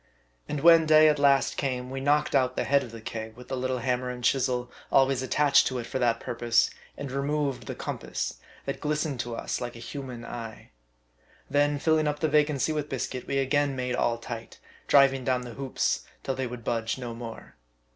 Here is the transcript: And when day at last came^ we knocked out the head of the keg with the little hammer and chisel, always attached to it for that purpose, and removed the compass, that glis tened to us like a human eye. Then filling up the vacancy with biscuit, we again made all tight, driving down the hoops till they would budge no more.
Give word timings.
And 0.49 0.61
when 0.61 0.87
day 0.87 1.09
at 1.09 1.19
last 1.19 1.59
came^ 1.59 1.89
we 1.89 2.01
knocked 2.01 2.33
out 2.33 2.55
the 2.55 2.63
head 2.63 2.81
of 2.81 2.89
the 2.91 3.01
keg 3.01 3.35
with 3.37 3.49
the 3.49 3.55
little 3.55 3.77
hammer 3.77 4.09
and 4.09 4.23
chisel, 4.23 4.71
always 4.91 5.21
attached 5.21 5.67
to 5.67 5.77
it 5.77 5.85
for 5.85 5.99
that 5.99 6.19
purpose, 6.19 6.71
and 6.97 7.11
removed 7.11 7.67
the 7.67 7.75
compass, 7.75 8.39
that 8.65 8.81
glis 8.81 9.05
tened 9.05 9.19
to 9.19 9.35
us 9.35 9.61
like 9.61 9.75
a 9.75 9.79
human 9.79 10.25
eye. 10.25 10.71
Then 11.51 11.77
filling 11.77 12.07
up 12.07 12.17
the 12.17 12.27
vacancy 12.29 12.73
with 12.73 12.89
biscuit, 12.89 13.27
we 13.27 13.37
again 13.37 13.75
made 13.75 13.95
all 13.95 14.17
tight, 14.17 14.57
driving 14.87 15.23
down 15.23 15.41
the 15.41 15.53
hoops 15.53 16.03
till 16.23 16.33
they 16.33 16.47
would 16.47 16.63
budge 16.63 16.97
no 16.97 17.13
more. 17.13 17.55